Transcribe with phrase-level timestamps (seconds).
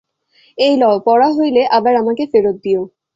[0.57, 2.81] এই লও, পড়া হইলে আবার আমাকে ফেরত দিয়ো।